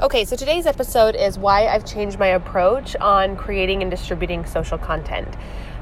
Okay, 0.00 0.24
so 0.24 0.36
today's 0.36 0.64
episode 0.64 1.16
is 1.16 1.40
why 1.40 1.66
I've 1.66 1.84
changed 1.84 2.20
my 2.20 2.28
approach 2.28 2.94
on 3.00 3.34
creating 3.36 3.82
and 3.82 3.90
distributing 3.90 4.46
social 4.46 4.78
content. 4.78 5.26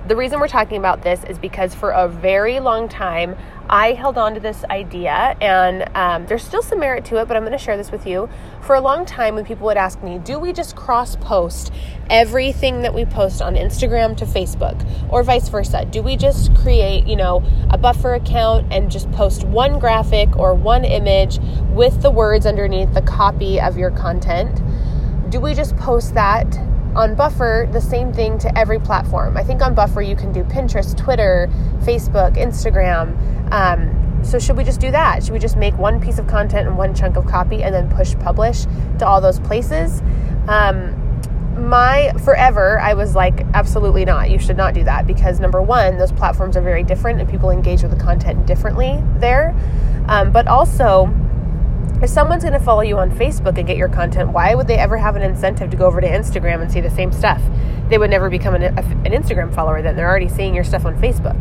The 0.07 0.15
reason 0.15 0.39
we're 0.39 0.47
talking 0.47 0.79
about 0.79 1.03
this 1.03 1.25
is 1.25 1.37
because 1.37 1.75
for 1.75 1.91
a 1.91 2.07
very 2.07 2.61
long 2.61 2.89
time, 2.89 3.35
I 3.69 3.95
held 3.95 4.17
on 4.17 4.35
to 4.35 4.41
this 4.41 4.63
idea, 4.71 5.37
and 5.41 5.91
um, 5.97 6.27
there's 6.27 6.45
still 6.45 6.63
some 6.63 6.79
merit 6.79 7.05
to 7.07 7.21
it, 7.21 7.27
but 7.27 7.37
I'm 7.37 7.43
going 7.43 7.59
to 7.59 7.59
share 7.59 7.77
this 7.77 7.91
with 7.91 8.07
you. 8.07 8.29
For 8.61 8.77
a 8.77 8.81
long 8.81 9.05
time, 9.05 9.35
when 9.35 9.45
people 9.45 9.67
would 9.67 9.77
ask 9.77 10.01
me, 10.05 10.19
do 10.19 10.39
we 10.39 10.53
just 10.53 10.77
cross 10.77 11.17
post 11.17 11.73
everything 12.09 12.83
that 12.83 12.95
we 12.95 13.05
post 13.05 13.43
on 13.43 13.57
Instagram 13.57 14.17
to 14.19 14.25
Facebook, 14.27 14.81
or 15.11 15.25
vice 15.25 15.49
versa? 15.49 15.85
Do 15.87 16.03
we 16.03 16.17
just 16.17 16.55
create, 16.55 17.09
you 17.09 17.17
know, 17.17 17.43
a 17.71 17.77
buffer 17.77 18.15
account 18.15 18.73
and 18.73 18.89
just 18.89 19.11
post 19.11 19.43
one 19.43 19.81
graphic 19.81 20.37
or 20.37 20.55
one 20.55 20.85
image 20.85 21.41
with 21.73 22.01
the 22.03 22.13
words 22.13 22.47
underneath 22.47 22.95
the 22.95 23.03
copy 23.03 23.61
of 23.61 23.77
your 23.77 23.91
content? 23.91 24.63
Do 25.33 25.41
we 25.41 25.53
just 25.53 25.77
post 25.77 26.15
that 26.15 26.47
on 26.97 27.15
Buffer, 27.15 27.69
the 27.71 27.81
same 27.81 28.13
thing 28.13 28.39
to 28.39 28.59
every 28.59 28.81
platform. 28.81 29.37
I 29.37 29.45
think 29.45 29.63
on 29.63 29.75
Buffer 29.75 30.01
you 30.01 30.17
can 30.17 30.33
do 30.33 30.43
Pinterest, 30.45 30.97
Twitter, 30.97 31.49
Facebook, 31.81 32.37
Instagram. 32.37 33.53
Um, 33.53 34.25
so 34.25 34.39
should 34.39 34.57
we 34.57 34.65
just 34.65 34.81
do 34.81 34.91
that? 34.91 35.23
Should 35.23 35.33
we 35.33 35.39
just 35.39 35.57
make 35.57 35.77
one 35.77 36.01
piece 36.01 36.19
of 36.19 36.27
content 36.27 36.67
and 36.67 36.77
one 36.77 36.95
chunk 36.95 37.17
of 37.17 37.27
copy 37.27 37.63
and 37.63 37.75
then 37.75 37.89
push 37.95 38.15
publish 38.17 38.65
to 38.99 39.07
all 39.07 39.21
those 39.21 39.39
places? 39.41 40.01
Um, 40.49 41.03
my 41.57 42.13
forever, 42.25 42.81
I 42.81 42.95
was 42.95 43.15
like, 43.15 43.43
absolutely 43.55 44.05
not. 44.05 44.31
You 44.31 44.39
should 44.39 44.57
not 44.57 44.75
do 44.75 44.85
that 44.85 45.07
because 45.07 45.39
number 45.39 45.63
one, 45.63 45.99
those 45.99 46.13
platforms 46.13 46.57
are 46.57 46.63
very 46.63 46.83
different 46.83 47.21
and 47.21 47.29
people 47.29 47.51
engage 47.51 47.83
with 47.83 47.97
the 47.97 48.03
content 48.03 48.47
differently 48.47 49.03
there. 49.19 49.55
Um, 50.09 50.33
but 50.33 50.49
also, 50.49 51.07
if 52.03 52.11
someone's 52.11 52.43
going 52.43 52.53
to 52.53 52.61
follow 52.61 52.83
you 52.83 52.99
on 52.99 53.11
Facebook 53.11 53.57
and 53.57 53.67
get 53.67 53.79
your 53.79 53.89
content, 53.89 54.31
why 54.31 54.55
would 54.55 54.67
they 54.67 54.77
ever 54.77 54.99
have 54.99 55.17
an 55.17 55.23
incentive 55.23 55.71
to 55.71 55.77
go 55.77 55.87
over 55.87 56.01
to 56.01 56.07
Instagram 56.07 56.61
and 56.61 56.71
see 56.71 56.81
the 56.81 56.91
same 56.91 57.11
stuff? 57.11 57.43
They 57.89 57.97
would 57.97 58.11
never 58.11 58.29
become 58.29 58.55
an, 58.55 58.63
an 58.63 59.13
Instagram 59.13 59.55
follower 59.55 59.81
then. 59.81 59.97
They're 59.97 60.09
already 60.09 60.29
seeing 60.29 60.55
your 60.55 60.65
stuff 60.65 60.85
on 60.85 61.01
Facebook. 61.01 61.41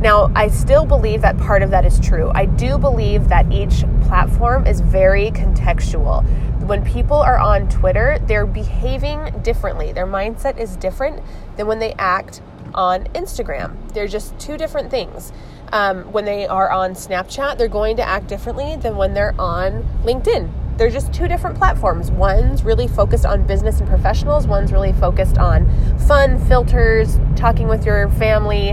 Now, 0.00 0.30
I 0.34 0.48
still 0.48 0.84
believe 0.84 1.22
that 1.22 1.38
part 1.38 1.62
of 1.62 1.70
that 1.70 1.86
is 1.86 1.98
true. 1.98 2.30
I 2.34 2.44
do 2.44 2.76
believe 2.76 3.28
that 3.28 3.50
each 3.50 3.84
platform 4.02 4.66
is 4.66 4.80
very 4.80 5.30
contextual. 5.30 6.22
When 6.66 6.84
people 6.84 7.16
are 7.16 7.38
on 7.38 7.68
Twitter, 7.70 8.18
they're 8.26 8.46
behaving 8.46 9.40
differently. 9.42 9.92
Their 9.92 10.06
mindset 10.06 10.58
is 10.58 10.76
different 10.76 11.22
than 11.56 11.66
when 11.66 11.78
they 11.78 11.94
act 11.94 12.42
on 12.74 13.04
Instagram. 13.14 13.74
They're 13.94 14.06
just 14.06 14.38
two 14.38 14.58
different 14.58 14.90
things 14.90 15.32
um, 15.72 16.04
when 16.12 16.24
they 16.24 16.46
are 16.46 16.70
on 16.70 16.92
Snapchat, 16.92 17.58
they're 17.58 17.68
going 17.68 17.96
to 17.96 18.02
act 18.02 18.26
differently 18.26 18.76
than 18.76 18.96
when 18.96 19.14
they're 19.14 19.34
on 19.38 19.82
LinkedIn. 20.04 20.50
They're 20.76 20.90
just 20.90 21.12
two 21.12 21.26
different 21.26 21.56
platforms. 21.56 22.10
One's 22.10 22.62
really 22.62 22.86
focused 22.86 23.24
on 23.24 23.46
business 23.46 23.80
and 23.80 23.88
professionals, 23.88 24.46
one's 24.46 24.72
really 24.72 24.92
focused 24.92 25.38
on 25.38 25.66
fun, 26.00 26.38
filters, 26.46 27.18
talking 27.34 27.66
with 27.66 27.86
your 27.86 28.10
family. 28.10 28.72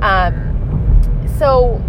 Um, 0.00 1.26
so, 1.38 1.82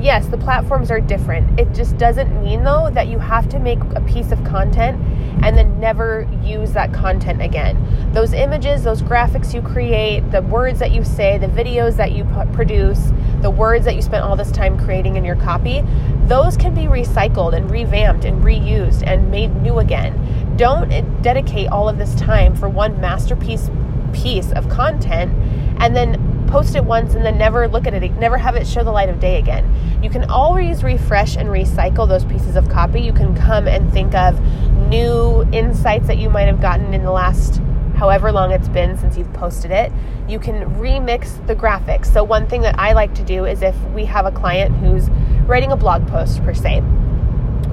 yes, 0.00 0.26
the 0.26 0.38
platforms 0.38 0.90
are 0.90 1.00
different. 1.00 1.58
It 1.58 1.72
just 1.72 1.96
doesn't 1.98 2.42
mean, 2.42 2.64
though, 2.64 2.90
that 2.90 3.06
you 3.06 3.18
have 3.18 3.48
to 3.50 3.58
make 3.58 3.78
a 3.94 4.00
piece 4.00 4.32
of 4.32 4.42
content 4.44 5.00
and 5.42 5.56
then 5.56 5.78
never 5.78 6.28
use 6.42 6.72
that 6.72 6.92
content 6.92 7.42
again. 7.42 8.12
Those 8.12 8.32
images, 8.32 8.82
those 8.82 9.02
graphics 9.02 9.54
you 9.54 9.62
create, 9.62 10.30
the 10.32 10.42
words 10.42 10.78
that 10.80 10.92
you 10.92 11.04
say, 11.04 11.38
the 11.38 11.46
videos 11.46 11.96
that 11.96 12.12
you 12.12 12.24
produce, 12.52 13.12
the 13.42 13.50
words 13.50 13.84
that 13.84 13.94
you 13.94 14.02
spent 14.02 14.24
all 14.24 14.36
this 14.36 14.50
time 14.50 14.78
creating 14.78 15.16
in 15.16 15.24
your 15.24 15.36
copy, 15.36 15.84
those 16.24 16.56
can 16.56 16.74
be 16.74 16.82
recycled 16.82 17.54
and 17.54 17.70
revamped 17.70 18.24
and 18.24 18.42
reused 18.42 19.02
and 19.06 19.30
made 19.30 19.54
new 19.62 19.78
again. 19.78 20.54
Don't 20.56 20.90
dedicate 21.22 21.68
all 21.68 21.88
of 21.88 21.98
this 21.98 22.14
time 22.14 22.54
for 22.54 22.68
one 22.68 23.00
masterpiece 23.00 23.70
piece 24.12 24.52
of 24.52 24.68
content 24.68 25.32
and 25.78 25.94
then 25.94 26.46
post 26.48 26.74
it 26.76 26.84
once 26.84 27.14
and 27.14 27.24
then 27.24 27.36
never 27.36 27.68
look 27.68 27.86
at 27.86 27.94
it, 27.94 28.12
never 28.12 28.38
have 28.38 28.56
it 28.56 28.66
show 28.66 28.82
the 28.82 28.90
light 28.90 29.08
of 29.08 29.20
day 29.20 29.38
again. 29.38 30.00
You 30.02 30.10
can 30.10 30.24
always 30.30 30.82
refresh 30.82 31.36
and 31.36 31.48
recycle 31.48 32.08
those 32.08 32.24
pieces 32.24 32.56
of 32.56 32.68
copy. 32.68 33.00
You 33.00 33.12
can 33.12 33.34
come 33.34 33.66
and 33.68 33.92
think 33.92 34.14
of 34.14 34.40
new 34.88 35.42
insights 35.52 36.06
that 36.06 36.18
you 36.18 36.30
might 36.30 36.46
have 36.46 36.60
gotten 36.60 36.94
in 36.94 37.02
the 37.02 37.10
last 37.10 37.60
however 37.96 38.30
long 38.30 38.52
it's 38.52 38.68
been 38.68 38.96
since 38.98 39.16
you've 39.16 39.32
posted 39.32 39.70
it. 39.70 39.90
You 40.28 40.38
can 40.38 40.64
remix 40.76 41.44
the 41.46 41.56
graphics. 41.56 42.12
So, 42.12 42.22
one 42.22 42.46
thing 42.46 42.62
that 42.62 42.78
I 42.78 42.92
like 42.92 43.14
to 43.14 43.24
do 43.24 43.44
is 43.44 43.62
if 43.62 43.76
we 43.94 44.04
have 44.04 44.26
a 44.26 44.32
client 44.32 44.76
who's 44.76 45.08
writing 45.46 45.72
a 45.72 45.76
blog 45.76 46.06
post, 46.06 46.42
per 46.42 46.54
se, 46.54 46.82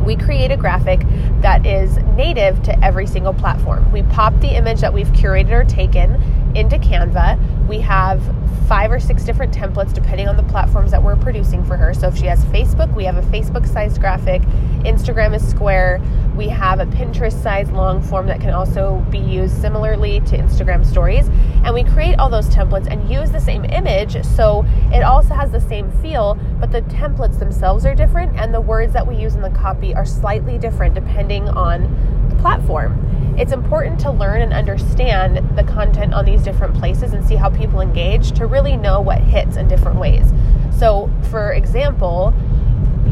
we 0.06 0.16
create 0.16 0.51
a 0.51 0.57
graphic 0.57 1.01
that 1.41 1.66
is 1.66 1.97
native 2.16 2.61
to 2.63 2.84
every 2.84 3.07
single 3.07 3.34
platform. 3.34 3.89
We 3.91 4.03
pop 4.03 4.38
the 4.41 4.50
image 4.50 4.81
that 4.81 4.94
we've 4.94 5.07
curated 5.07 5.51
or 5.51 5.63
taken 5.63 6.22
into 6.55 6.78
Canva. 6.78 7.67
We 7.67 7.79
have 7.79 8.22
five 8.67 8.91
or 8.91 9.00
six 9.00 9.23
different 9.23 9.53
templates 9.53 9.94
depending 9.94 10.28
on 10.28 10.38
the 10.38 10.44
platforms 10.44 10.91
that 10.91 11.01
we're 11.01 11.16
producing 11.16 11.63
for 11.66 11.78
her. 11.78 11.94
So 11.94 12.07
if 12.07 12.17
she 12.17 12.25
has 12.25 12.44
Facebook, 12.45 12.94
we 12.95 13.05
have 13.05 13.17
a 13.17 13.22
Facebook 13.23 13.67
sized 13.67 14.00
graphic. 14.00 14.41
Instagram 14.84 15.36
is 15.36 15.48
square. 15.48 16.02
We 16.36 16.50
have 16.50 16.80
a 16.80 16.86
Pinterest 16.86 17.42
sized 17.42 17.72
long 17.72 18.02
form 18.02 18.28
that 18.28 18.42
can 18.42 18.52
also 18.52 19.06
be 19.10 19.20
used 19.20 19.60
similarly 19.60 20.20
to 20.22 20.38
Instagram 20.38 20.86
stories. 20.86 21.28
And 21.64 21.74
we 21.74 21.84
create 21.84 22.20
all 22.20 22.30
those 22.30 22.50
templates 22.50 22.88
and 22.88 23.10
use 23.10 23.32
the 23.32 23.40
same 23.40 23.66
image 23.66 24.24
so 24.26 24.66
it 24.92 25.02
also 25.02 25.34
has 25.34 25.52
the 25.52 25.62
same 25.62 25.92
feel, 26.02 26.36
but 26.60 26.72
the 26.72 26.82
templates 26.84 27.40
themselves 27.40 27.86
are 27.86 27.96
different 27.96 28.38
and 28.38 28.54
the 28.54 28.62
words 28.62 28.94
that 28.94 29.08
we 29.08 29.16
use 29.16 29.36
in 29.36 29.42
the 29.42 29.50
copy 29.50 29.94
are 29.94 30.06
slightly 30.06 30.58
different 30.58 30.96
depending 30.96 31.48
on 31.50 32.28
the 32.30 32.36
platform 32.36 33.00
it's 33.38 33.52
important 33.52 34.00
to 34.02 34.12
learn 34.12 34.42
and 34.42 34.54
understand 34.54 35.58
the 35.58 35.64
content 35.64 36.14
on 36.14 36.24
these 36.24 36.44
different 36.44 36.76
places 36.76 37.14
and 37.14 37.26
see 37.26 37.36
how 37.36 37.50
people 37.50 37.82
engage 37.82 38.32
to 38.34 38.46
really 38.46 38.78
know 38.78 39.02
what 39.02 39.20
hits 39.20 39.58
in 39.58 39.68
different 39.68 40.00
ways. 40.00 40.32
So, 40.78 41.10
for 41.32 41.54
example, 41.54 42.34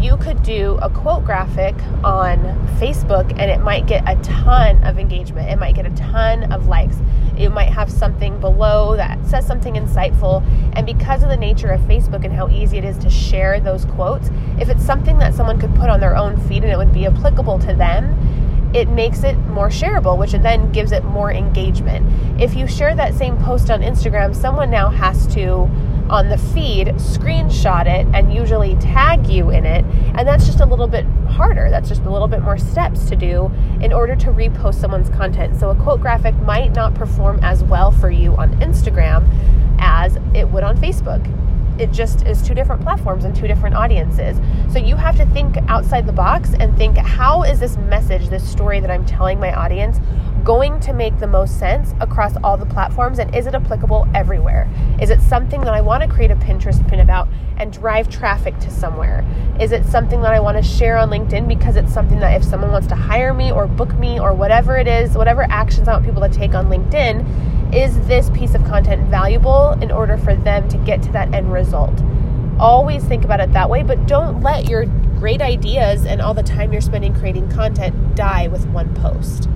you 0.01 0.17
could 0.17 0.41
do 0.41 0.79
a 0.81 0.89
quote 0.89 1.23
graphic 1.23 1.75
on 2.03 2.39
Facebook 2.79 3.29
and 3.39 3.51
it 3.51 3.62
might 3.62 3.85
get 3.85 4.03
a 4.07 4.19
ton 4.23 4.84
of 4.84 4.97
engagement. 4.97 5.50
It 5.50 5.59
might 5.59 5.75
get 5.75 5.85
a 5.85 5.91
ton 5.91 6.51
of 6.51 6.67
likes. 6.67 6.97
It 7.38 7.50
might 7.50 7.69
have 7.69 7.91
something 7.91 8.40
below 8.40 8.95
that 8.95 9.23
says 9.25 9.45
something 9.45 9.75
insightful. 9.75 10.44
And 10.73 10.85
because 10.85 11.22
of 11.22 11.29
the 11.29 11.38
nature 11.38 11.69
of 11.69 11.81
Facebook 11.81 12.25
and 12.25 12.34
how 12.34 12.50
easy 12.50 12.79
it 12.79 12.84
is 12.84 12.97
to 13.00 13.09
share 13.09 13.59
those 13.59 13.85
quotes, 13.85 14.29
if 14.59 14.69
it's 14.69 14.84
something 14.84 15.19
that 15.19 15.35
someone 15.35 15.59
could 15.59 15.73
put 15.75 15.90
on 15.90 16.00
their 16.00 16.16
own 16.16 16.38
feed 16.47 16.63
and 16.63 16.72
it 16.72 16.78
would 16.78 16.94
be 16.94 17.06
applicable 17.06 17.59
to 17.59 17.73
them, 17.73 18.17
it 18.73 18.90
makes 18.90 19.23
it 19.23 19.38
more 19.38 19.69
shareable, 19.69 20.17
which 20.17 20.31
then 20.31 20.72
gives 20.72 20.91
it 20.91 21.03
more 21.03 21.31
engagement. 21.31 22.41
If 22.41 22.56
you 22.56 22.67
share 22.67 22.95
that 22.95 23.13
same 23.13 23.38
post 23.38 23.69
on 23.69 23.81
Instagram, 23.81 24.35
someone 24.35 24.72
now 24.72 24.90
has 24.90 25.28
to, 25.35 25.69
on 26.11 26.27
the 26.27 26.38
feed, 26.38 26.88
screenshot 26.97 27.88
it 27.88 28.05
and 28.13 28.33
usually 28.33 28.75
tag 28.75 29.25
you 29.27 29.49
in 29.49 29.66
it. 29.66 29.85
And 30.16 30.27
that's 30.27 30.45
just 30.45 30.59
a 30.59 30.66
little 30.66 30.88
bit 30.88 31.05
harder. 31.29 31.69
That's 31.69 31.88
just 31.88 32.01
a 32.01 32.11
little 32.11 32.27
bit 32.27 32.41
more 32.41 32.57
steps 32.57 33.09
to 33.09 33.16
do 33.16 33.49
in 33.81 33.94
order 33.94 34.16
to 34.17 34.27
repost 34.27 34.75
someone's 34.75 35.09
content. 35.09 35.57
So 35.57 35.69
a 35.69 35.75
quote 35.75 36.01
graphic 36.01 36.35
might 36.35 36.73
not 36.73 36.94
perform 36.94 37.39
as 37.41 37.63
well 37.63 37.91
for 37.91 38.11
you 38.11 38.35
on 38.35 38.51
Instagram 38.59 39.27
as 39.79 40.17
it 40.35 40.49
would 40.49 40.63
on 40.63 40.77
Facebook 40.77 41.25
it 41.81 41.91
just 41.91 42.25
is 42.28 42.41
two 42.41 42.53
different 42.53 42.81
platforms 42.81 43.25
and 43.25 43.35
two 43.35 43.47
different 43.47 43.75
audiences. 43.75 44.39
So 44.72 44.78
you 44.78 44.95
have 44.95 45.17
to 45.17 45.25
think 45.28 45.57
outside 45.67 46.05
the 46.05 46.13
box 46.13 46.53
and 46.59 46.78
think 46.78 46.97
how 46.97 47.43
is 47.43 47.59
this 47.59 47.75
message, 47.78 48.29
this 48.29 48.47
story 48.47 48.79
that 48.79 48.91
I'm 48.91 49.05
telling 49.05 49.39
my 49.39 49.53
audience 49.53 49.97
going 50.44 50.79
to 50.79 50.94
make 50.94 51.19
the 51.19 51.28
most 51.28 51.59
sense 51.59 51.94
across 52.00 52.35
all 52.44 52.57
the 52.57 52.66
platforms 52.66 53.19
and 53.19 53.34
is 53.35 53.47
it 53.47 53.56
applicable 53.56 54.07
everywhere? 54.16 54.69
Is 55.02 55.09
it 55.09 55.22
something 55.22 55.62
that 55.62 55.74
I 55.74 55.81
want 55.81 56.03
to 56.03 56.09
create 56.09 56.31
a 56.31 56.35
Pinterest 56.35 56.85
pin 56.88 57.00
about 57.00 57.28
and 57.57 57.72
drive 57.72 58.09
traffic 58.09 58.57
to 58.59 58.72
somewhere? 58.72 59.25
Is 59.59 59.72
it 59.72 59.85
something 59.85 60.22
that 60.22 60.34
I 60.34 60.40
want 60.40 60.57
to 60.57 60.63
share 60.63 60.97
on 60.97 61.09
LinkedIn 61.09 61.47
because 61.47 61.75
it's 61.75 61.94
something 61.94 62.19
that 62.19 62.35
if 62.35 62.44
someone 62.44 62.72
wants 62.72 62.88
to 62.88 62.96
hire 62.96 63.34
me 63.34 63.52
or 63.52 63.68
book 63.68 63.94
me 63.97 64.19
or 64.19 64.34
whatever 64.34 64.78
it 64.78 64.88
is, 64.88 65.16
whatever 65.16 65.43
actions 65.43 65.88
I 65.88 65.93
want 65.93 66.05
people 66.05 66.22
to 66.22 66.29
take 66.29 66.53
on 66.55 66.67
LinkedIn, 66.70 67.73
is 67.73 67.96
this 68.08 68.29
piece 68.32 68.53
of 68.53 68.64
content 68.66 69.09
valuable 69.09 69.72
in 69.82 69.91
order 69.91 70.17
for 70.17 70.35
them 70.35 70.67
to 70.70 70.78
get 70.79 71.02
to 71.03 71.11
that 71.11 71.34
end 71.34 71.53
result? 71.53 72.02
Always 72.59 73.03
think 73.03 73.23
about 73.23 73.40
it 73.40 73.53
that 73.53 73.70
way, 73.70 73.84
but 73.84 74.08
don't 74.08 74.41
let 74.41 74.67
your 74.67 74.85
great 75.20 75.41
ideas 75.41 76.05
and 76.05 76.20
all 76.20 76.34
the 76.34 76.43
time 76.43 76.72
you're 76.72 76.82
spending 76.82 77.14
creating 77.14 77.49
content 77.49 78.16
die 78.16 78.47
with 78.47 78.66
one 78.67 78.93
post. 78.96 79.47